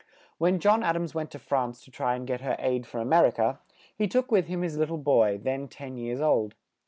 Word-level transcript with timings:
When 0.39 0.57
John 0.59 0.81
Ad 0.81 0.95
ams 0.95 1.13
went 1.13 1.29
to 1.29 1.37
France 1.37 1.83
to 1.83 1.91
try 1.91 2.15
and 2.15 2.25
get 2.25 2.41
her 2.41 2.55
aid 2.57 2.87
for 2.87 2.97
A 2.99 3.05
mer 3.05 3.27
i 3.27 3.29
ca, 3.29 3.57
he 3.95 4.07
took 4.07 4.31
with 4.31 4.47
him 4.47 4.63
his 4.63 4.75
lit 4.79 4.87
tle 4.87 4.97
boy, 4.97 5.39
then 5.43 5.67
ten 5.67 5.95
years 5.95 6.19
old. 6.21 6.55